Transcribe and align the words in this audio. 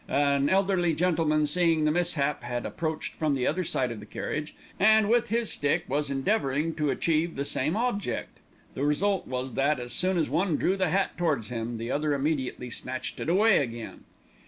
An 0.09 0.49
elderly 0.49 0.95
gentleman, 0.95 1.45
seeing 1.45 1.85
the 1.85 1.91
mishap, 1.91 2.41
had 2.41 2.65
approached 2.65 3.13
from 3.13 3.35
the 3.35 3.45
other 3.45 3.63
side 3.63 3.91
of 3.91 3.99
the 3.99 4.07
carriage 4.07 4.55
and, 4.79 5.07
with 5.07 5.29
his 5.29 5.51
stick, 5.51 5.85
was 5.87 6.09
endeavouring 6.09 6.73
to 6.73 6.89
achieve 6.89 7.35
the 7.35 7.45
same 7.45 7.77
object. 7.77 8.39
The 8.73 8.83
result 8.83 9.27
was 9.27 9.53
that, 9.53 9.79
as 9.79 9.93
soon 9.93 10.17
as 10.17 10.27
one 10.27 10.57
drew 10.57 10.75
the 10.75 10.89
hat 10.89 11.19
towards 11.19 11.49
him, 11.49 11.77
the 11.77 11.91
other 11.91 12.15
immediately 12.15 12.71
snatched 12.71 13.19
it 13.19 13.29
away 13.29 13.59
again. 13.59 14.05